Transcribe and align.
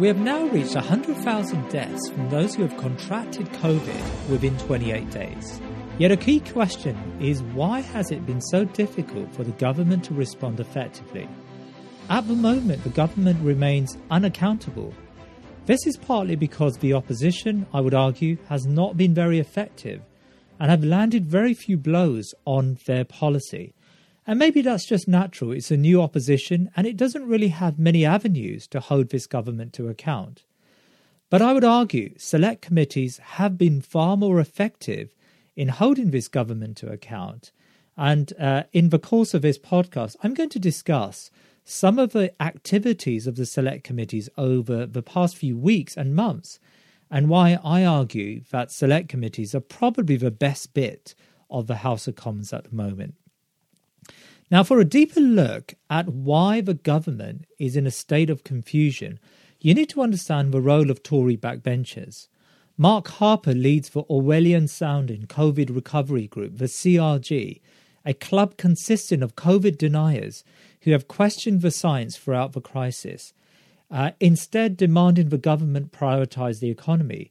We 0.00 0.08
have 0.08 0.18
now 0.18 0.46
reached 0.46 0.76
100,000 0.76 1.68
deaths 1.68 2.08
from 2.08 2.30
those 2.30 2.54
who 2.54 2.62
have 2.62 2.74
contracted 2.78 3.44
COVID 3.48 4.30
within 4.30 4.56
28 4.56 5.10
days. 5.10 5.60
Yet 5.98 6.10
a 6.10 6.16
key 6.16 6.40
question 6.40 6.96
is 7.20 7.42
why 7.42 7.80
has 7.80 8.10
it 8.10 8.24
been 8.24 8.40
so 8.40 8.64
difficult 8.64 9.30
for 9.34 9.44
the 9.44 9.52
government 9.52 10.02
to 10.06 10.14
respond 10.14 10.58
effectively? 10.58 11.28
At 12.08 12.26
the 12.28 12.34
moment, 12.34 12.82
the 12.82 12.88
government 12.88 13.44
remains 13.44 13.98
unaccountable. 14.10 14.94
This 15.66 15.86
is 15.86 15.98
partly 15.98 16.34
because 16.34 16.78
the 16.78 16.94
opposition, 16.94 17.66
I 17.74 17.82
would 17.82 17.92
argue, 17.92 18.38
has 18.48 18.64
not 18.64 18.96
been 18.96 19.12
very 19.12 19.38
effective 19.38 20.00
and 20.58 20.70
have 20.70 20.82
landed 20.82 21.26
very 21.26 21.52
few 21.52 21.76
blows 21.76 22.32
on 22.46 22.78
their 22.86 23.04
policy. 23.04 23.74
And 24.30 24.38
maybe 24.38 24.62
that's 24.62 24.86
just 24.86 25.08
natural. 25.08 25.50
It's 25.50 25.72
a 25.72 25.76
new 25.76 26.00
opposition 26.00 26.70
and 26.76 26.86
it 26.86 26.96
doesn't 26.96 27.26
really 27.26 27.48
have 27.48 27.80
many 27.80 28.06
avenues 28.06 28.68
to 28.68 28.78
hold 28.78 29.08
this 29.08 29.26
government 29.26 29.72
to 29.72 29.88
account. 29.88 30.44
But 31.30 31.42
I 31.42 31.52
would 31.52 31.64
argue 31.64 32.14
select 32.16 32.62
committees 32.62 33.18
have 33.18 33.58
been 33.58 33.80
far 33.80 34.16
more 34.16 34.38
effective 34.38 35.16
in 35.56 35.66
holding 35.66 36.12
this 36.12 36.28
government 36.28 36.76
to 36.76 36.92
account. 36.92 37.50
And 37.96 38.32
uh, 38.38 38.62
in 38.72 38.90
the 38.90 39.00
course 39.00 39.34
of 39.34 39.42
this 39.42 39.58
podcast, 39.58 40.14
I'm 40.22 40.34
going 40.34 40.50
to 40.50 40.60
discuss 40.60 41.32
some 41.64 41.98
of 41.98 42.12
the 42.12 42.32
activities 42.40 43.26
of 43.26 43.34
the 43.34 43.46
select 43.46 43.82
committees 43.82 44.28
over 44.38 44.86
the 44.86 45.02
past 45.02 45.36
few 45.36 45.58
weeks 45.58 45.96
and 45.96 46.14
months, 46.14 46.60
and 47.10 47.28
why 47.28 47.58
I 47.64 47.84
argue 47.84 48.42
that 48.52 48.70
select 48.70 49.08
committees 49.08 49.56
are 49.56 49.60
probably 49.60 50.14
the 50.14 50.30
best 50.30 50.72
bit 50.72 51.16
of 51.50 51.66
the 51.66 51.78
House 51.78 52.06
of 52.06 52.14
Commons 52.14 52.52
at 52.52 52.62
the 52.62 52.76
moment. 52.76 53.14
Now, 54.50 54.64
for 54.64 54.80
a 54.80 54.84
deeper 54.84 55.20
look 55.20 55.74
at 55.88 56.08
why 56.08 56.60
the 56.60 56.74
government 56.74 57.44
is 57.60 57.76
in 57.76 57.86
a 57.86 57.92
state 57.92 58.28
of 58.28 58.42
confusion, 58.42 59.20
you 59.60 59.74
need 59.74 59.88
to 59.90 60.02
understand 60.02 60.50
the 60.50 60.60
role 60.60 60.90
of 60.90 61.02
Tory 61.04 61.36
backbenchers. 61.36 62.26
Mark 62.76 63.08
Harper 63.08 63.54
leads 63.54 63.90
the 63.90 64.02
Orwellian 64.04 64.68
sounding 64.68 65.26
COVID 65.26 65.72
recovery 65.72 66.26
group, 66.26 66.58
the 66.58 66.64
CRG, 66.64 67.60
a 68.04 68.14
club 68.14 68.56
consisting 68.56 69.22
of 69.22 69.36
COVID 69.36 69.78
deniers 69.78 70.42
who 70.80 70.90
have 70.90 71.06
questioned 71.06 71.60
the 71.60 71.70
science 71.70 72.16
throughout 72.16 72.52
the 72.52 72.60
crisis, 72.60 73.32
uh, 73.90 74.12
instead 74.18 74.76
demanding 74.76 75.28
the 75.28 75.38
government 75.38 75.92
prioritize 75.92 76.58
the 76.58 76.70
economy. 76.70 77.30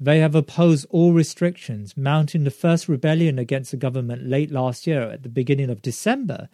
They 0.00 0.20
have 0.20 0.34
opposed 0.34 0.86
all 0.90 1.12
restrictions, 1.12 1.96
mounting 1.96 2.44
the 2.44 2.50
first 2.50 2.88
rebellion 2.88 3.38
against 3.38 3.72
the 3.72 3.76
government 3.76 4.28
late 4.28 4.50
last 4.50 4.86
year 4.86 5.02
at 5.02 5.24
the 5.24 5.28
beginning 5.28 5.70
of 5.70 5.82
December, 5.82 6.48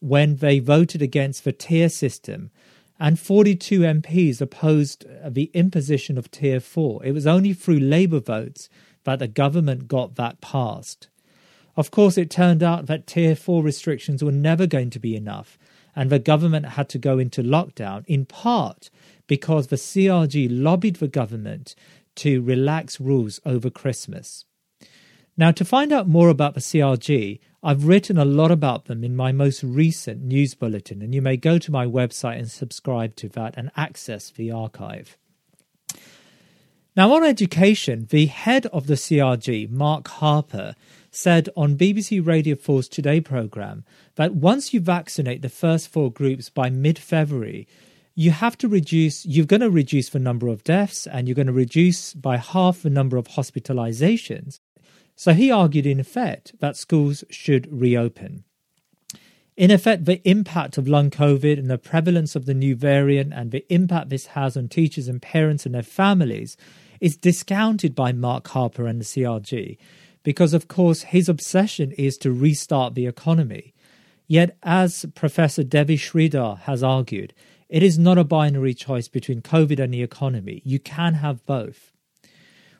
when 0.00 0.36
they 0.36 0.58
voted 0.58 1.02
against 1.02 1.44
the 1.44 1.52
tier 1.52 1.88
system. 1.88 2.50
And 2.98 3.18
42 3.18 3.80
MPs 3.80 4.40
opposed 4.40 5.04
the 5.28 5.50
imposition 5.52 6.16
of 6.16 6.30
Tier 6.30 6.60
4. 6.60 7.04
It 7.04 7.12
was 7.12 7.26
only 7.26 7.52
through 7.52 7.80
Labour 7.80 8.20
votes 8.20 8.70
that 9.04 9.18
the 9.18 9.28
government 9.28 9.88
got 9.88 10.14
that 10.14 10.40
passed. 10.40 11.08
Of 11.76 11.90
course, 11.90 12.16
it 12.16 12.30
turned 12.30 12.62
out 12.62 12.86
that 12.86 13.06
Tier 13.06 13.36
4 13.36 13.62
restrictions 13.62 14.24
were 14.24 14.32
never 14.32 14.66
going 14.66 14.88
to 14.90 14.98
be 14.98 15.14
enough, 15.14 15.58
and 15.94 16.08
the 16.08 16.18
government 16.18 16.70
had 16.70 16.88
to 16.90 16.98
go 16.98 17.18
into 17.18 17.42
lockdown, 17.42 18.04
in 18.06 18.24
part 18.24 18.88
because 19.26 19.66
the 19.66 19.76
CRG 19.76 20.48
lobbied 20.50 20.96
the 20.96 21.08
government 21.08 21.74
to 22.16 22.42
relax 22.42 23.00
rules 23.00 23.40
over 23.44 23.70
Christmas. 23.70 24.44
Now, 25.36 25.50
to 25.52 25.64
find 25.64 25.92
out 25.92 26.08
more 26.08 26.30
about 26.30 26.54
the 26.54 26.60
CRG, 26.60 27.40
I've 27.62 27.86
written 27.86 28.16
a 28.16 28.24
lot 28.24 28.50
about 28.50 28.86
them 28.86 29.04
in 29.04 29.14
my 29.14 29.32
most 29.32 29.62
recent 29.62 30.22
news 30.22 30.54
bulletin, 30.54 31.02
and 31.02 31.14
you 31.14 31.20
may 31.20 31.36
go 31.36 31.58
to 31.58 31.70
my 31.70 31.84
website 31.84 32.38
and 32.38 32.50
subscribe 32.50 33.16
to 33.16 33.28
that 33.30 33.54
and 33.56 33.70
access 33.76 34.30
the 34.30 34.50
archive. 34.50 35.18
Now, 36.96 37.12
on 37.12 37.24
education, 37.24 38.06
the 38.08 38.26
head 38.26 38.64
of 38.66 38.86
the 38.86 38.94
CRG, 38.94 39.68
Mark 39.68 40.08
Harper, 40.08 40.74
said 41.10 41.50
on 41.54 41.76
BBC 41.76 42.26
Radio 42.26 42.54
4's 42.54 42.88
Today 42.88 43.20
programme 43.20 43.84
that 44.14 44.34
once 44.34 44.72
you 44.72 44.80
vaccinate 44.80 45.42
the 45.42 45.50
first 45.50 45.88
four 45.88 46.10
groups 46.10 46.48
by 46.48 46.70
mid 46.70 46.98
February, 46.98 47.68
you 48.18 48.30
have 48.30 48.56
to 48.58 48.66
reduce, 48.66 49.26
you're 49.26 49.44
going 49.44 49.60
to 49.60 49.70
reduce 49.70 50.08
the 50.08 50.18
number 50.18 50.48
of 50.48 50.64
deaths 50.64 51.06
and 51.06 51.28
you're 51.28 51.34
going 51.34 51.46
to 51.46 51.52
reduce 51.52 52.14
by 52.14 52.38
half 52.38 52.82
the 52.82 52.90
number 52.90 53.18
of 53.18 53.28
hospitalizations. 53.28 54.58
So 55.14 55.34
he 55.34 55.50
argued, 55.50 55.84
in 55.84 56.00
effect, 56.00 56.58
that 56.60 56.78
schools 56.78 57.24
should 57.30 57.68
reopen. 57.70 58.44
In 59.54 59.70
effect, 59.70 60.06
the 60.06 60.26
impact 60.28 60.78
of 60.78 60.88
long 60.88 61.10
COVID 61.10 61.58
and 61.58 61.70
the 61.70 61.78
prevalence 61.78 62.34
of 62.34 62.46
the 62.46 62.54
new 62.54 62.74
variant 62.74 63.34
and 63.34 63.50
the 63.50 63.70
impact 63.72 64.08
this 64.08 64.26
has 64.28 64.56
on 64.56 64.68
teachers 64.68 65.08
and 65.08 65.20
parents 65.20 65.66
and 65.66 65.74
their 65.74 65.82
families 65.82 66.56
is 67.00 67.18
discounted 67.18 67.94
by 67.94 68.12
Mark 68.12 68.48
Harper 68.48 68.86
and 68.86 68.98
the 68.98 69.04
CRG 69.04 69.76
because, 70.22 70.54
of 70.54 70.68
course, 70.68 71.02
his 71.02 71.28
obsession 71.28 71.92
is 71.92 72.16
to 72.18 72.32
restart 72.32 72.94
the 72.94 73.06
economy. 73.06 73.74
Yet, 74.26 74.56
as 74.62 75.04
Professor 75.14 75.62
Devi 75.62 75.98
Sridhar 75.98 76.60
has 76.60 76.82
argued, 76.82 77.32
it 77.68 77.82
is 77.82 77.98
not 77.98 78.18
a 78.18 78.24
binary 78.24 78.74
choice 78.74 79.08
between 79.08 79.42
COVID 79.42 79.80
and 79.80 79.92
the 79.92 80.02
economy. 80.02 80.62
You 80.64 80.78
can 80.78 81.14
have 81.14 81.44
both. 81.46 81.92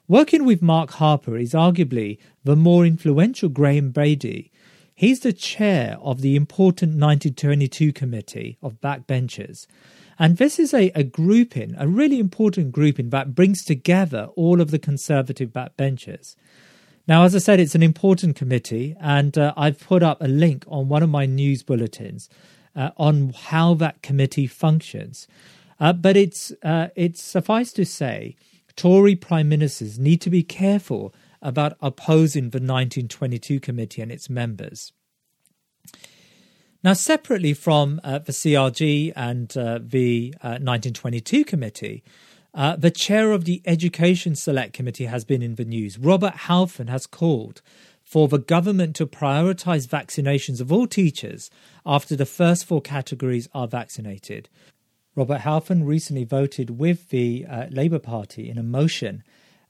Working 0.08 0.44
with 0.44 0.62
Mark 0.62 0.92
Harper 0.92 1.36
is 1.36 1.52
arguably 1.52 2.19
the 2.44 2.54
more 2.54 2.86
influential 2.86 3.48
Graham 3.48 3.91
Brady. 3.91 4.52
He's 4.94 5.20
the 5.20 5.32
chair 5.32 5.98
of 6.00 6.20
the 6.20 6.36
important 6.36 6.92
1922 6.92 7.92
committee 7.92 8.56
of 8.62 8.80
backbenchers. 8.80 9.66
And 10.19 10.36
this 10.36 10.58
is 10.58 10.72
a, 10.72 10.91
a 10.94 11.02
grouping, 11.02 11.75
a 11.76 11.88
really 11.88 12.20
important 12.20 12.72
grouping 12.72 13.10
that 13.10 13.34
brings 13.34 13.64
together 13.64 14.28
all 14.36 14.60
of 14.60 14.70
the 14.70 14.78
conservative 14.78 15.50
backbenchers. 15.50 16.36
Now, 17.08 17.25
as 17.25 17.34
I 17.34 17.38
said, 17.38 17.60
it's 17.60 17.75
an 17.75 17.82
important 17.82 18.36
committee, 18.36 18.96
and 19.00 19.36
uh, 19.36 19.52
I've 19.56 19.78
put 19.78 20.02
up 20.02 20.20
a 20.20 20.28
link 20.28 20.64
on 20.66 20.88
one 20.88 21.02
of 21.02 21.10
my 21.10 21.26
news 21.26 21.62
bulletins 21.62 22.28
uh, 22.76 22.91
on 22.97 23.31
how 23.31 23.75
that 23.75 24.03
committee 24.03 24.47
functions. 24.47 25.26
Uh, 25.81 25.92
but 25.92 26.16
it's 26.16 26.53
uh, 26.62 26.88
it's 26.94 27.22
suffice 27.22 27.72
to 27.72 27.84
say, 27.84 28.37
Tory 28.76 29.16
prime 29.16 29.48
ministers 29.48 29.98
need 29.98 30.20
to 30.20 30.31
be 30.31 30.42
careful 30.42 31.14
about 31.42 31.76
opposing 31.81 32.44
the 32.44 32.59
1922 32.59 33.60
committee 33.60 34.03
and 34.03 34.12
its 34.12 34.31
members. 34.31 34.92
Now, 36.82 36.92
separately 36.92 37.53
from 37.53 38.00
uh, 38.04 38.20
the 38.20 38.32
CRG 38.32 39.12
and 39.16 39.56
uh, 39.56 39.81
the 39.82 40.34
1922 40.41 41.44
committee, 41.44 42.04
uh, 42.54 42.75
the 42.75 42.91
chair 42.91 43.32
of 43.32 43.44
the 43.44 43.60
Education 43.66 44.34
Select 44.34 44.72
Committee 44.72 45.04
has 45.04 45.25
been 45.25 45.43
in 45.43 45.56
the 45.56 45.64
news. 45.64 45.98
Robert 45.98 46.32
Halfon 46.34 46.88
has 46.88 47.06
called 47.06 47.60
for 48.06 48.28
the 48.28 48.39
government 48.39 48.94
to 48.94 49.05
prioritise 49.05 49.84
vaccinations 49.84 50.61
of 50.61 50.71
all 50.71 50.87
teachers 50.87 51.50
after 51.84 52.15
the 52.15 52.25
first 52.25 52.65
four 52.65 52.81
categories 52.81 53.49
are 53.53 53.67
vaccinated. 53.67 54.49
Robert 55.17 55.41
Halfon 55.41 55.84
recently 55.84 56.22
voted 56.22 56.78
with 56.78 57.09
the 57.09 57.44
uh, 57.50 57.67
Labour 57.69 57.99
Party 57.99 58.49
in 58.49 58.59
a 58.59 58.62
motion 58.62 59.25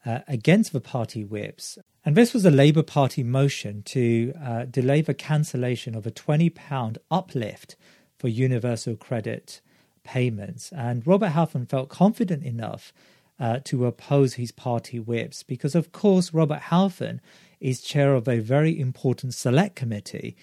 uh, 0.05 0.19
against 0.29 0.75
the 0.75 0.83
party 0.83 1.25
whips. 1.25 1.79
And 2.05 2.15
this 2.15 2.35
was 2.35 2.45
a 2.45 2.51
Labour 2.51 2.83
Party 2.83 3.23
motion 3.23 3.83
to 3.85 4.35
uh, 4.45 4.65
delay 4.67 5.01
the 5.01 5.15
cancellation 5.15 5.95
of 5.95 6.07
a 6.07 6.11
£20 6.11 6.99
uplift 7.11 7.75
for 8.19 8.29
universal 8.29 8.97
credit 8.97 9.63
payments. 10.05 10.71
And 10.73 11.07
Robert 11.07 11.31
Halfon 11.31 11.67
felt 11.67 11.89
confident 11.89 12.45
enough 12.45 12.93
uh, 13.41 13.61
to 13.65 13.87
oppose 13.87 14.35
his 14.35 14.53
party 14.53 15.01
whips 15.01 15.43
because, 15.43 15.75
of 15.75 15.93
course, 15.93 16.35
Robert 16.35 16.61
Halfon 16.71 17.21
is 17.61 17.81
chair 17.81 18.15
of 18.15 18.29
a 18.29 18.41
very 18.41 18.79
important 18.79 19.35
select 19.35 19.77
committee, 19.77 20.37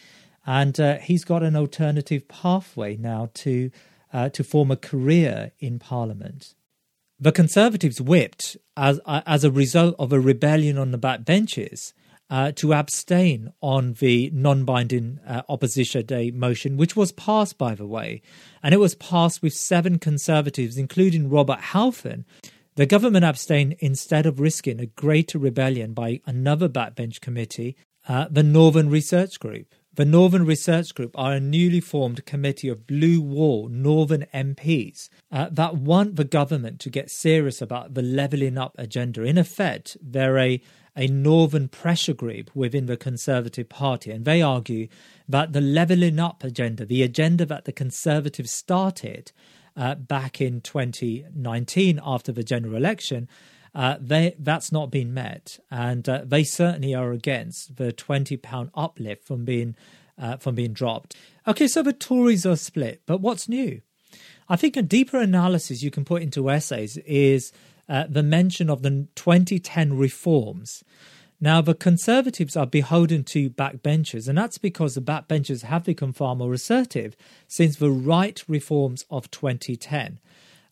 and 0.45 0.79
uh, 0.79 0.97
he's 0.97 1.23
got 1.23 1.43
an 1.43 1.55
alternative 1.55 2.27
pathway 2.27 2.97
now 2.97 3.29
to 3.35 3.71
uh, 4.11 4.29
to 4.29 4.43
form 4.43 4.71
a 4.71 4.75
career 4.75 5.51
in 5.59 5.79
Parliament. 5.79 6.53
The 7.19 7.31
Conservatives 7.31 8.01
whipped 8.01 8.57
as 8.75 8.99
uh, 9.05 9.21
as 9.25 9.43
a 9.43 9.51
result 9.51 9.95
of 9.97 10.11
a 10.11 10.19
rebellion 10.19 10.77
on 10.77 10.91
the 10.91 10.99
backbenches. 10.99 11.93
Uh, 12.29 12.51
to 12.53 12.73
abstain 12.73 13.53
on 13.61 13.93
the 13.99 14.31
non 14.33 14.63
binding 14.63 15.19
uh, 15.27 15.43
opposition 15.49 16.03
day 16.03 16.31
motion, 16.31 16.77
which 16.77 16.95
was 16.95 17.11
passed, 17.11 17.59
by 17.59 17.75
the 17.75 17.85
way. 17.85 18.23
And 18.63 18.73
it 18.73 18.79
was 18.79 18.95
passed 18.95 19.43
with 19.43 19.53
seven 19.53 19.99
Conservatives, 19.99 20.77
including 20.77 21.29
Robert 21.29 21.59
Halfon, 21.59 22.23
the 22.75 22.85
government 22.85 23.25
abstained 23.25 23.75
instead 23.79 24.25
of 24.25 24.39
risking 24.39 24.79
a 24.79 24.87
greater 24.87 25.37
rebellion 25.37 25.93
by 25.93 26.21
another 26.25 26.67
backbench 26.67 27.21
committee, 27.21 27.75
uh, 28.07 28.27
the 28.29 28.43
Northern 28.43 28.89
Research 28.89 29.39
Group. 29.39 29.67
The 29.95 30.05
Northern 30.05 30.43
Research 30.43 30.95
Group 30.95 31.11
are 31.13 31.33
a 31.33 31.39
newly 31.39 31.79
formed 31.79 32.25
committee 32.25 32.67
of 32.67 32.87
blue 32.87 33.21
wall 33.21 33.69
Northern 33.69 34.25
MPs 34.33 35.07
uh, 35.31 35.49
that 35.51 35.75
want 35.77 36.15
the 36.15 36.23
government 36.23 36.79
to 36.79 36.89
get 36.89 37.11
serious 37.11 37.61
about 37.61 37.93
the 37.93 38.01
levelling 38.01 38.57
up 38.57 38.73
agenda. 38.79 39.21
In 39.21 39.37
effect, 39.37 39.95
they're 40.01 40.39
a, 40.39 40.59
a 40.95 41.05
Northern 41.05 41.67
pressure 41.67 42.15
group 42.15 42.49
within 42.55 42.87
the 42.87 42.97
Conservative 42.97 43.69
Party, 43.69 44.09
and 44.09 44.25
they 44.25 44.41
argue 44.41 44.87
that 45.29 45.53
the 45.53 45.61
levelling 45.61 46.19
up 46.19 46.43
agenda, 46.43 46.87
the 46.87 47.03
agenda 47.03 47.45
that 47.45 47.65
the 47.65 47.71
Conservatives 47.71 48.49
started, 48.49 49.31
uh, 49.75 49.95
back 49.95 50.39
in 50.41 50.61
2019 50.61 51.99
after 52.03 52.31
the 52.31 52.43
general 52.43 52.75
election, 52.75 53.27
uh, 53.75 53.97
they, 53.99 54.35
that's 54.37 54.71
not 54.71 54.91
been 54.91 55.13
met. 55.13 55.59
And 55.71 56.07
uh, 56.07 56.21
they 56.25 56.43
certainly 56.43 56.93
are 56.93 57.11
against 57.11 57.77
the 57.77 57.91
£20 57.91 58.69
uplift 58.75 59.25
from 59.25 59.45
being, 59.45 59.75
uh, 60.17 60.37
from 60.37 60.55
being 60.55 60.73
dropped. 60.73 61.15
Okay, 61.47 61.67
so 61.67 61.81
the 61.81 61.93
Tories 61.93 62.45
are 62.45 62.55
split, 62.55 63.01
but 63.05 63.21
what's 63.21 63.49
new? 63.49 63.81
I 64.47 64.55
think 64.55 64.77
a 64.77 64.81
deeper 64.81 65.19
analysis 65.19 65.83
you 65.83 65.91
can 65.91 66.05
put 66.05 66.21
into 66.21 66.49
essays 66.49 66.97
is 66.97 67.51
uh, 67.89 68.05
the 68.07 68.23
mention 68.23 68.69
of 68.69 68.81
the 68.81 69.07
2010 69.15 69.97
reforms. 69.97 70.83
Now, 71.43 71.59
the 71.59 71.75
Conservatives 71.75 72.55
are 72.55 72.65
beholden 72.65 73.25
to 73.25 73.49
backbenchers, 73.49 74.29
and 74.29 74.37
that's 74.37 74.57
because 74.57 74.95
the 74.95 75.01
backbenchers 75.01 75.63
have 75.63 75.83
become 75.83 76.13
far 76.13 76.37
more 76.37 76.53
assertive 76.53 77.17
since 77.49 77.75
the 77.75 77.91
Wright 77.91 78.41
reforms 78.47 79.03
of 79.09 79.29
2010. 79.29 80.19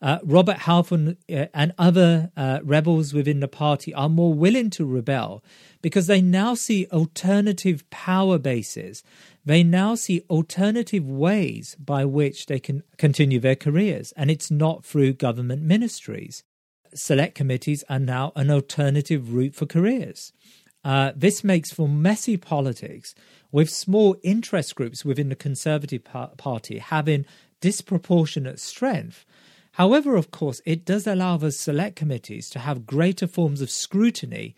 Uh, 0.01 0.19
Robert 0.23 0.59
Halfon 0.59 1.17
uh, 1.29 1.47
and 1.53 1.73
other 1.77 2.31
uh, 2.37 2.59
rebels 2.63 3.13
within 3.13 3.41
the 3.41 3.49
party 3.49 3.93
are 3.93 4.07
more 4.07 4.33
willing 4.33 4.69
to 4.69 4.85
rebel 4.85 5.43
because 5.81 6.07
they 6.07 6.21
now 6.21 6.53
see 6.53 6.87
alternative 6.89 7.83
power 7.89 8.37
bases. 8.37 9.03
They 9.43 9.63
now 9.63 9.95
see 9.95 10.23
alternative 10.29 11.05
ways 11.05 11.75
by 11.81 12.05
which 12.05 12.45
they 12.45 12.61
can 12.61 12.83
continue 12.97 13.41
their 13.41 13.57
careers, 13.57 14.13
and 14.15 14.31
it's 14.31 14.49
not 14.49 14.85
through 14.85 15.15
government 15.15 15.63
ministries. 15.63 16.45
Select 16.93 17.35
committees 17.35 17.83
are 17.89 17.99
now 17.99 18.33
an 18.35 18.51
alternative 18.51 19.33
route 19.33 19.55
for 19.55 19.65
careers. 19.65 20.33
Uh, 20.83 21.11
this 21.15 21.43
makes 21.43 21.71
for 21.71 21.87
messy 21.87 22.37
politics 22.37 23.13
with 23.51 23.69
small 23.69 24.15
interest 24.23 24.75
groups 24.75 25.05
within 25.05 25.29
the 25.29 25.35
Conservative 25.35 26.03
Party 26.03 26.79
having 26.79 27.25
disproportionate 27.59 28.59
strength 28.59 29.25
However, 29.73 30.15
of 30.15 30.31
course, 30.31 30.61
it 30.65 30.85
does 30.85 31.07
allow 31.07 31.37
the 31.37 31.51
select 31.51 31.95
committees 31.95 32.49
to 32.51 32.59
have 32.59 32.85
greater 32.85 33.27
forms 33.27 33.61
of 33.61 33.69
scrutiny. 33.69 34.55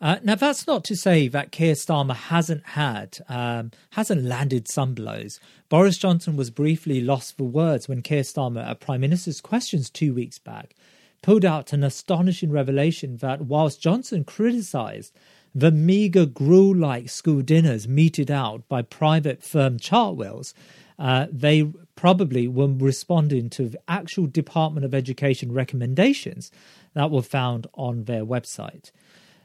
Uh, 0.00 0.16
now, 0.22 0.34
that's 0.34 0.66
not 0.66 0.84
to 0.84 0.96
say 0.96 1.28
that 1.28 1.50
Keir 1.50 1.74
Starmer 1.74 2.14
hasn't 2.14 2.64
had, 2.66 3.18
um, 3.28 3.72
hasn't 3.90 4.24
landed 4.24 4.68
some 4.68 4.94
blows. 4.94 5.40
Boris 5.68 5.98
Johnson 5.98 6.36
was 6.36 6.50
briefly 6.50 7.00
lost 7.00 7.36
for 7.36 7.44
words 7.44 7.88
when 7.88 8.02
Keir 8.02 8.22
Starmer, 8.22 8.66
at 8.66 8.80
Prime 8.80 9.00
Minister's 9.00 9.40
questions 9.40 9.90
two 9.90 10.14
weeks 10.14 10.38
back, 10.38 10.74
pulled 11.22 11.44
out 11.44 11.72
an 11.72 11.82
astonishing 11.82 12.50
revelation 12.50 13.16
that 13.18 13.42
whilst 13.42 13.80
Johnson 13.80 14.24
criticised 14.24 15.12
the 15.54 15.70
meagre 15.70 16.26
gruel 16.26 16.74
like 16.74 17.08
school 17.08 17.40
dinners 17.40 17.86
meted 17.86 18.30
out 18.30 18.68
by 18.68 18.82
private 18.82 19.42
firm 19.42 19.78
Chartwells, 19.78 20.52
uh, 20.98 21.26
they 21.30 21.64
probably 21.96 22.48
were 22.48 22.68
responding 22.68 23.48
to 23.50 23.74
actual 23.86 24.26
Department 24.26 24.84
of 24.84 24.94
Education 24.94 25.52
recommendations 25.52 26.50
that 26.94 27.10
were 27.10 27.22
found 27.22 27.66
on 27.74 28.04
their 28.04 28.24
website. 28.24 28.90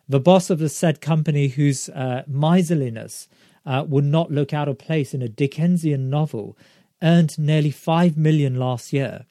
The 0.07 0.19
boss 0.19 0.49
of 0.49 0.59
the 0.59 0.69
said 0.69 1.01
company, 1.01 1.49
whose 1.49 1.89
uh, 1.89 2.23
miserliness 2.27 3.27
uh, 3.65 3.85
would 3.87 4.05
not 4.05 4.31
look 4.31 4.53
out 4.53 4.67
of 4.67 4.79
place 4.79 5.13
in 5.13 5.21
a 5.21 5.29
Dickensian 5.29 6.09
novel, 6.09 6.57
earned 7.03 7.37
nearly 7.37 7.71
five 7.71 8.17
million 8.17 8.55
last 8.55 8.91
year. 8.91 9.25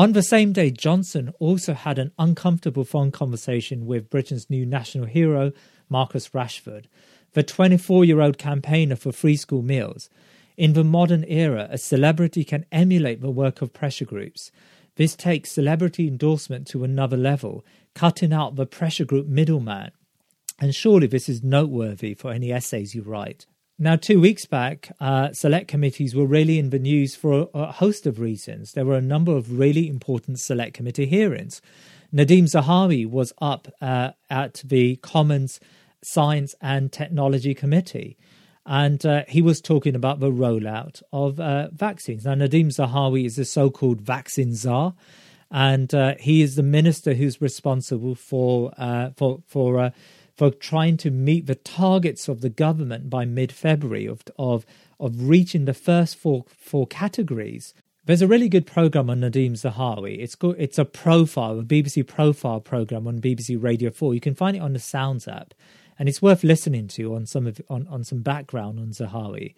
On 0.00 0.12
the 0.12 0.22
same 0.22 0.54
day, 0.54 0.70
Johnson 0.70 1.30
also 1.40 1.74
had 1.74 1.98
an 1.98 2.12
uncomfortable 2.18 2.84
phone 2.84 3.12
conversation 3.12 3.84
with 3.84 4.08
Britain's 4.08 4.48
new 4.48 4.64
national 4.64 5.04
hero, 5.04 5.52
Marcus 5.90 6.30
Rashford, 6.30 6.86
the 7.34 7.42
24 7.42 8.06
year 8.06 8.22
old 8.22 8.38
campaigner 8.38 8.96
for 8.96 9.12
free 9.12 9.36
school 9.36 9.60
meals, 9.60 10.08
in 10.56 10.72
the 10.72 10.84
modern 10.84 11.22
era, 11.28 11.68
a 11.70 11.76
celebrity 11.76 12.44
can 12.44 12.64
emulate 12.72 13.20
the 13.20 13.30
work 13.30 13.60
of 13.60 13.74
pressure 13.74 14.06
groups. 14.06 14.50
This 14.96 15.14
takes 15.14 15.52
celebrity 15.52 16.08
endorsement 16.08 16.66
to 16.68 16.82
another 16.82 17.18
level, 17.18 17.62
cutting 17.94 18.32
out 18.32 18.56
the 18.56 18.64
pressure 18.64 19.04
group 19.04 19.26
middleman. 19.26 19.90
And 20.58 20.74
surely 20.74 21.08
this 21.08 21.28
is 21.28 21.42
noteworthy 21.42 22.14
for 22.14 22.32
any 22.32 22.50
essays 22.50 22.94
you 22.94 23.02
write. 23.02 23.44
Now, 23.82 23.96
two 23.96 24.20
weeks 24.20 24.44
back, 24.44 24.94
uh, 25.00 25.32
select 25.32 25.66
committees 25.66 26.14
were 26.14 26.26
really 26.26 26.58
in 26.58 26.68
the 26.68 26.78
news 26.78 27.16
for 27.16 27.48
a, 27.54 27.58
a 27.58 27.72
host 27.72 28.06
of 28.06 28.20
reasons. 28.20 28.72
There 28.72 28.84
were 28.84 28.96
a 28.96 29.00
number 29.00 29.34
of 29.34 29.58
really 29.58 29.88
important 29.88 30.38
select 30.38 30.74
committee 30.74 31.06
hearings. 31.06 31.62
Nadhim 32.12 32.44
Zahawi 32.44 33.08
was 33.08 33.32
up 33.40 33.68
uh, 33.80 34.10
at 34.28 34.62
the 34.66 34.96
Commons 34.96 35.60
Science 36.02 36.54
and 36.60 36.92
Technology 36.92 37.54
Committee 37.54 38.18
and 38.66 39.06
uh, 39.06 39.24
he 39.26 39.40
was 39.40 39.62
talking 39.62 39.94
about 39.94 40.20
the 40.20 40.30
rollout 40.30 41.02
of 41.10 41.40
uh, 41.40 41.68
vaccines. 41.72 42.26
Now, 42.26 42.34
Nadhim 42.34 42.66
Zahawi 42.66 43.24
is 43.24 43.36
the 43.36 43.46
so 43.46 43.70
called 43.70 44.02
vaccine 44.02 44.54
czar, 44.54 44.94
and 45.50 45.92
uh, 45.94 46.16
he 46.20 46.42
is 46.42 46.56
the 46.56 46.62
minister 46.62 47.14
who's 47.14 47.40
responsible 47.40 48.14
for 48.14 48.74
uh, 48.76 49.10
for 49.16 49.42
for 49.46 49.92
for 50.40 50.50
trying 50.50 50.96
to 50.96 51.10
meet 51.10 51.44
the 51.44 51.54
targets 51.54 52.26
of 52.26 52.40
the 52.40 52.48
government 52.48 53.10
by 53.10 53.26
mid 53.26 53.52
February 53.52 54.06
of 54.06 54.22
of 54.38 54.64
of 54.98 55.28
reaching 55.28 55.66
the 55.66 55.74
first 55.74 56.16
four 56.16 56.46
four 56.56 56.86
categories. 56.86 57.74
There's 58.06 58.22
a 58.22 58.26
really 58.26 58.48
good 58.48 58.66
program 58.66 59.10
on 59.10 59.20
Nadhim 59.20 59.52
Zahawi. 59.52 60.18
It's 60.18 60.34
called, 60.34 60.56
it's 60.58 60.78
a 60.78 60.86
profile, 60.86 61.60
a 61.60 61.62
BBC 61.62 62.06
profile 62.06 62.58
program 62.58 63.06
on 63.06 63.20
BBC 63.20 63.62
Radio 63.62 63.90
4. 63.90 64.14
You 64.14 64.20
can 64.20 64.34
find 64.34 64.56
it 64.56 64.60
on 64.60 64.72
the 64.72 64.78
Sounds 64.78 65.28
app 65.28 65.52
and 65.98 66.08
it's 66.08 66.22
worth 66.22 66.42
listening 66.42 66.88
to 66.88 67.14
on 67.14 67.26
some 67.26 67.46
of 67.46 67.60
on, 67.68 67.86
on 67.88 68.02
some 68.02 68.22
background 68.22 68.80
on 68.80 68.92
Zahawi. 68.92 69.54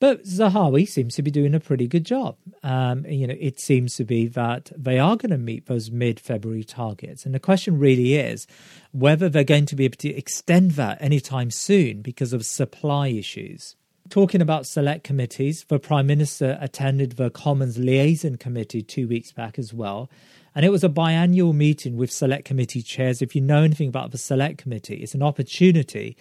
But 0.00 0.24
Zahawi 0.24 0.86
seems 0.86 1.16
to 1.16 1.22
be 1.22 1.30
doing 1.32 1.54
a 1.54 1.60
pretty 1.60 1.88
good 1.88 2.04
job. 2.04 2.36
Um, 2.62 3.04
you 3.06 3.26
know, 3.26 3.34
it 3.38 3.58
seems 3.58 3.96
to 3.96 4.04
be 4.04 4.28
that 4.28 4.70
they 4.76 4.98
are 4.98 5.16
going 5.16 5.30
to 5.30 5.38
meet 5.38 5.66
those 5.66 5.90
mid-February 5.90 6.62
targets, 6.64 7.26
and 7.26 7.34
the 7.34 7.40
question 7.40 7.78
really 7.78 8.14
is 8.14 8.46
whether 8.92 9.28
they're 9.28 9.42
going 9.42 9.66
to 9.66 9.76
be 9.76 9.84
able 9.84 9.96
to 9.96 10.14
extend 10.14 10.72
that 10.72 11.02
anytime 11.02 11.50
soon 11.50 12.00
because 12.00 12.32
of 12.32 12.46
supply 12.46 13.08
issues. 13.08 13.74
Talking 14.08 14.40
about 14.40 14.66
select 14.66 15.04
committees, 15.04 15.64
the 15.68 15.78
Prime 15.78 16.06
Minister 16.06 16.56
attended 16.60 17.12
the 17.12 17.28
Commons 17.28 17.76
Liaison 17.76 18.36
Committee 18.36 18.82
two 18.82 19.08
weeks 19.08 19.32
back 19.32 19.58
as 19.58 19.74
well, 19.74 20.08
and 20.54 20.64
it 20.64 20.70
was 20.70 20.84
a 20.84 20.88
biannual 20.88 21.52
meeting 21.52 21.96
with 21.96 22.12
select 22.12 22.44
committee 22.44 22.82
chairs. 22.82 23.20
If 23.20 23.34
you 23.34 23.42
know 23.42 23.62
anything 23.62 23.88
about 23.88 24.12
the 24.12 24.18
select 24.18 24.58
committee, 24.58 24.96
it's 24.96 25.14
an 25.14 25.22
opportunity 25.22 26.16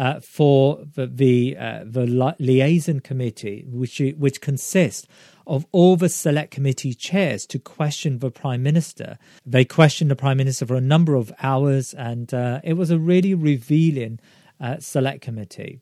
uh, 0.00 0.18
for 0.18 0.78
the 0.94 1.06
the, 1.06 1.56
uh, 1.58 1.84
the 1.84 2.06
li- 2.06 2.34
liaison 2.38 3.00
committee, 3.00 3.66
which 3.68 4.00
which 4.16 4.40
consists 4.40 5.06
of 5.46 5.66
all 5.72 5.94
the 5.96 6.08
select 6.08 6.50
committee 6.50 6.94
chairs, 6.94 7.44
to 7.44 7.58
question 7.58 8.18
the 8.20 8.30
prime 8.30 8.62
minister. 8.62 9.18
They 9.44 9.66
questioned 9.66 10.10
the 10.10 10.16
prime 10.16 10.38
minister 10.38 10.64
for 10.64 10.74
a 10.74 10.80
number 10.80 11.16
of 11.16 11.30
hours, 11.42 11.92
and 11.92 12.32
uh, 12.32 12.60
it 12.64 12.74
was 12.74 12.90
a 12.90 12.98
really 12.98 13.34
revealing 13.34 14.20
uh, 14.58 14.78
select 14.78 15.20
committee. 15.20 15.80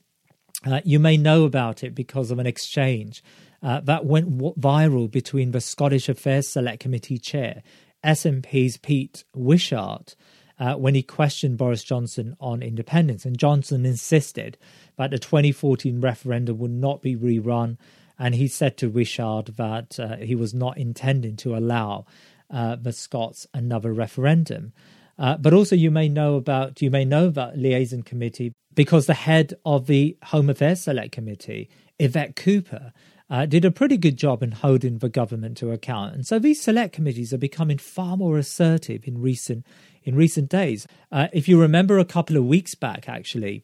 Uh, 0.66 0.80
you 0.84 0.98
may 0.98 1.16
know 1.16 1.44
about 1.44 1.84
it 1.84 1.94
because 1.94 2.32
of 2.32 2.40
an 2.40 2.46
exchange 2.46 3.22
that 3.62 4.04
went 4.04 4.36
viral 4.60 5.08
between 5.08 5.52
the 5.52 5.60
Scottish 5.60 6.08
Affairs 6.08 6.48
Select 6.48 6.80
Committee 6.80 7.18
chair 7.18 7.62
SNP's 8.04 8.76
Pete 8.78 9.24
Wishart 9.34 10.16
uh, 10.58 10.74
when 10.74 10.94
he 10.94 11.02
questioned 11.02 11.58
Boris 11.58 11.84
Johnson 11.84 12.36
on 12.40 12.62
independence. 12.62 13.24
And 13.24 13.38
Johnson 13.38 13.86
insisted 13.86 14.58
that 14.96 15.10
the 15.10 15.18
2014 15.18 16.00
referendum 16.00 16.58
would 16.58 16.70
not 16.70 17.02
be 17.02 17.16
rerun. 17.16 17.76
And 18.18 18.34
he 18.34 18.48
said 18.48 18.76
to 18.78 18.88
Wishart 18.88 19.56
that 19.56 19.98
uh, 20.00 20.16
he 20.16 20.34
was 20.34 20.52
not 20.52 20.76
intending 20.76 21.36
to 21.36 21.56
allow 21.56 22.06
uh, 22.50 22.76
the 22.76 22.92
Scots 22.92 23.46
another 23.54 23.92
referendum. 23.92 24.72
Uh, 25.18 25.36
but 25.36 25.52
also, 25.52 25.74
you 25.74 25.90
may 25.90 26.08
know 26.08 26.36
about 26.36 26.80
you 26.80 26.90
may 26.90 27.04
know 27.04 27.26
about 27.26 27.58
liaison 27.58 28.02
committee 28.02 28.52
because 28.74 29.06
the 29.06 29.14
head 29.14 29.54
of 29.64 29.88
the 29.88 30.16
Home 30.26 30.48
Affairs 30.48 30.82
Select 30.82 31.10
Committee, 31.10 31.68
Yvette 31.98 32.36
Cooper, 32.36 32.92
uh, 33.30 33.46
did 33.46 33.64
a 33.64 33.70
pretty 33.70 33.96
good 33.96 34.16
job 34.16 34.42
in 34.42 34.52
holding 34.52 34.98
the 34.98 35.08
government 35.08 35.56
to 35.58 35.72
account. 35.72 36.14
And 36.14 36.26
so 36.26 36.38
these 36.38 36.60
select 36.62 36.94
committees 36.94 37.32
are 37.32 37.38
becoming 37.38 37.78
far 37.78 38.16
more 38.16 38.38
assertive 38.38 39.06
in 39.06 39.20
recent 39.20 39.66
in 40.08 40.16
recent 40.16 40.48
days. 40.48 40.86
Uh, 41.12 41.28
if 41.34 41.48
you 41.48 41.60
remember, 41.60 41.98
a 41.98 42.04
couple 42.04 42.38
of 42.38 42.44
weeks 42.46 42.74
back, 42.74 43.10
actually, 43.10 43.62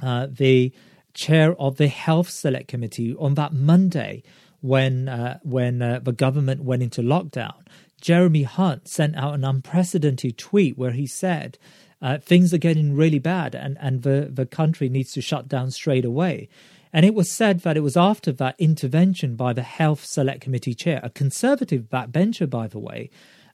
uh, 0.00 0.28
the 0.30 0.72
chair 1.14 1.60
of 1.60 1.78
the 1.78 1.88
Health 1.88 2.30
Select 2.30 2.68
Committee 2.68 3.14
on 3.18 3.34
that 3.34 3.52
Monday, 3.52 4.22
when 4.60 5.08
uh, 5.08 5.40
when 5.42 5.82
uh, 5.82 5.98
the 6.00 6.12
government 6.12 6.62
went 6.62 6.84
into 6.84 7.02
lockdown, 7.02 7.66
Jeremy 8.00 8.44
Hunt 8.44 8.86
sent 8.86 9.16
out 9.16 9.34
an 9.34 9.44
unprecedented 9.44 10.38
tweet 10.38 10.78
where 10.78 10.92
he 10.92 11.06
said. 11.06 11.58
Uh, 12.02 12.18
things 12.18 12.52
are 12.52 12.58
getting 12.58 12.94
really 12.94 13.18
bad 13.18 13.54
and, 13.54 13.78
and 13.80 14.02
the, 14.02 14.28
the 14.30 14.44
country 14.44 14.90
needs 14.90 15.10
to 15.12 15.22
shut 15.22 15.48
down 15.48 15.70
straight 15.70 16.04
away. 16.04 16.50
And 16.92 17.06
it 17.06 17.14
was 17.14 17.32
said 17.32 17.60
that 17.60 17.78
it 17.78 17.80
was 17.80 17.96
after 17.96 18.30
that 18.32 18.56
intervention 18.58 19.36
by 19.36 19.54
the 19.54 19.62
Health 19.62 20.04
Select 20.04 20.42
Committee 20.42 20.74
chair, 20.74 21.00
a 21.02 21.08
conservative 21.08 21.84
backbencher, 21.84 22.50
by 22.50 22.66
the 22.66 22.78
way, 22.78 23.08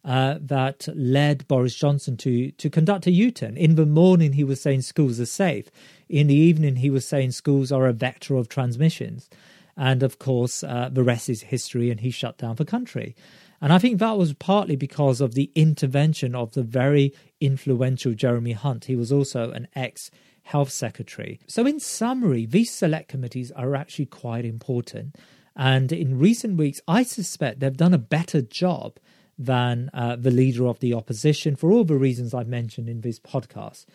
uh, 0.04 0.36
that 0.40 0.88
led 0.94 1.46
Boris 1.46 1.74
Johnson 1.74 2.16
to 2.18 2.50
to 2.52 2.70
conduct 2.70 3.06
a 3.06 3.10
U-turn. 3.10 3.56
In 3.56 3.74
the 3.74 3.86
morning, 3.86 4.32
he 4.32 4.44
was 4.44 4.60
saying 4.60 4.82
schools 4.82 5.20
are 5.20 5.26
safe. 5.26 5.70
In 6.08 6.26
the 6.28 6.34
evening, 6.34 6.76
he 6.76 6.90
was 6.90 7.06
saying 7.06 7.32
schools 7.32 7.70
are 7.70 7.86
a 7.86 7.92
vector 7.92 8.36
of 8.36 8.48
transmissions. 8.48 9.28
And 9.76 10.02
of 10.02 10.18
course, 10.18 10.62
uh, 10.62 10.90
the 10.92 11.04
rest 11.04 11.28
is 11.28 11.42
history, 11.42 11.90
and 11.90 12.00
he 12.00 12.10
shut 12.10 12.38
down 12.38 12.56
the 12.56 12.64
country. 12.64 13.14
And 13.60 13.72
I 13.72 13.78
think 13.78 13.98
that 13.98 14.16
was 14.16 14.32
partly 14.32 14.76
because 14.76 15.20
of 15.20 15.34
the 15.34 15.50
intervention 15.54 16.34
of 16.34 16.52
the 16.52 16.62
very 16.62 17.12
influential 17.40 18.14
Jeremy 18.14 18.52
Hunt. 18.52 18.86
He 18.86 18.96
was 18.96 19.12
also 19.12 19.50
an 19.50 19.68
ex 19.74 20.10
health 20.44 20.70
secretary. 20.70 21.40
So, 21.46 21.66
in 21.66 21.78
summary, 21.78 22.46
these 22.46 22.70
select 22.70 23.08
committees 23.08 23.50
are 23.52 23.76
actually 23.76 24.06
quite 24.06 24.44
important. 24.44 25.16
And 25.56 25.92
in 25.92 26.18
recent 26.18 26.56
weeks, 26.56 26.80
I 26.88 27.02
suspect 27.02 27.60
they've 27.60 27.76
done 27.76 27.94
a 27.94 27.98
better 27.98 28.40
job 28.40 28.98
than 29.40 29.90
uh, 29.94 30.16
the 30.16 30.30
leader 30.30 30.66
of 30.66 30.78
the 30.80 30.92
opposition 30.92 31.56
for 31.56 31.72
all 31.72 31.84
the 31.84 31.96
reasons 31.96 32.34
I've 32.34 32.46
mentioned 32.46 32.88
in 32.90 33.00
this 33.00 33.18
podcast. 33.18 33.86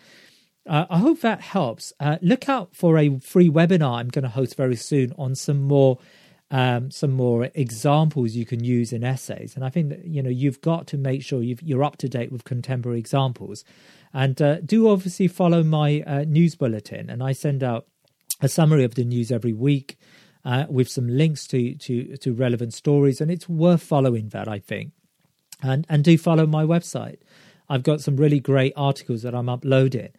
Uh, 0.67 0.85
I 0.89 0.97
hope 0.97 1.21
that 1.21 1.41
helps. 1.41 1.93
Uh, 1.99 2.17
look 2.23 2.49
out 2.49 2.75
for 2.75 2.97
a 2.97 3.19
free 3.19 3.49
webinar 3.49 3.99
I'm 3.99 4.09
going 4.09 4.23
to 4.23 4.29
host 4.29 4.57
very 4.57 4.75
soon 4.75 5.13
on 5.17 5.35
some 5.35 5.61
more 5.61 5.99
um, 6.51 6.91
some 6.91 7.11
more 7.11 7.49
examples 7.55 8.35
you 8.35 8.45
can 8.45 8.63
use 8.63 8.93
in 8.93 9.03
essays. 9.03 9.55
And 9.55 9.65
I 9.65 9.69
think 9.69 9.89
that 9.89 10.05
you 10.05 10.23
know 10.23 10.29
you've 10.29 10.61
got 10.61 10.87
to 10.87 10.97
make 10.97 11.21
sure 11.21 11.41
you 11.41 11.79
are 11.79 11.83
up 11.83 11.97
to 11.97 12.09
date 12.09 12.31
with 12.31 12.43
contemporary 12.43 12.99
examples. 12.99 13.63
And 14.13 14.41
uh, 14.41 14.61
do 14.61 14.89
obviously 14.89 15.27
follow 15.27 15.63
my 15.63 16.01
uh, 16.07 16.23
news 16.23 16.55
bulletin, 16.55 17.09
and 17.09 17.21
I 17.21 17.33
send 17.33 17.63
out 17.63 17.87
a 18.41 18.47
summary 18.47 18.83
of 18.83 18.95
the 18.95 19.03
news 19.03 19.31
every 19.31 19.53
week 19.53 19.97
uh, 20.43 20.65
with 20.69 20.89
some 20.89 21.07
links 21.07 21.45
to 21.47 21.75
to 21.75 22.17
to 22.17 22.33
relevant 22.33 22.73
stories, 22.73 23.21
and 23.21 23.29
it's 23.29 23.49
worth 23.49 23.83
following 23.83 24.29
that 24.29 24.47
I 24.47 24.59
think. 24.59 24.91
And 25.61 25.85
and 25.89 26.03
do 26.03 26.17
follow 26.17 26.45
my 26.45 26.63
website. 26.63 27.17
I've 27.69 27.83
got 27.83 28.01
some 28.01 28.17
really 28.17 28.39
great 28.39 28.73
articles 28.75 29.23
that 29.23 29.33
I'm 29.33 29.49
uploading 29.49 30.09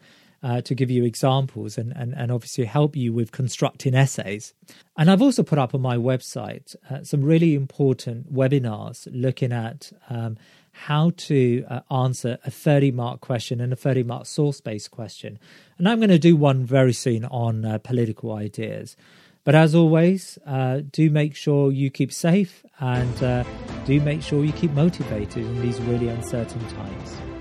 uh, 0.43 0.61
to 0.63 0.75
give 0.75 0.91
you 0.91 1.05
examples 1.05 1.79
and, 1.79 1.93
and, 1.97 2.15
and 2.15 2.31
obviously 2.31 2.65
help 2.65 2.97
you 2.97 3.13
with 3.13 3.33
constructing 3.33 3.95
essays. 3.95 4.55
And 4.97 5.11
I've 5.11 5.23
also 5.23 5.43
put 5.43 5.59
up 5.59 5.75
on 5.75 5.81
my 5.81 5.97
website 5.97 6.77
uh, 6.91 7.03
some 7.03 7.23
really 7.23 7.55
important 7.55 8.33
webinars 8.33 9.09
looking 9.11 9.53
at 9.53 9.93
um, 10.09 10.37
how 10.73 11.11
to 11.17 11.65
uh, 11.69 11.81
answer 11.91 12.39
a 12.45 12.51
30 12.51 12.91
mark 12.93 13.21
question 13.21 13.61
and 13.61 13.73
a 13.73 13.77
30 13.77 14.03
mark 14.03 14.27
source 14.27 14.61
based 14.61 14.91
question. 14.91 15.39
And 15.79 15.89
I'm 15.89 15.99
going 15.99 16.11
to 16.11 16.19
do 16.19 16.37
one 16.37 16.65
very 16.65 16.93
soon 16.93 17.25
on 17.25 17.65
uh, 17.65 17.79
political 17.79 18.33
ideas. 18.33 18.97
But 19.47 19.55
as 19.55 19.77
always, 19.77 20.41
uh, 20.45 20.81
do 20.91 21.09
make 21.09 21.37
sure 21.37 21.71
you 21.71 21.89
keep 21.89 22.13
safe 22.13 22.65
and 22.81 23.23
uh, 23.23 23.45
do 23.85 24.01
make 24.01 24.21
sure 24.21 24.45
you 24.45 24.53
keep 24.53 24.73
motivated 24.73 25.45
in 25.45 25.63
these 25.63 25.81
really 25.83 26.09
uncertain 26.09 26.67
times. 26.67 27.36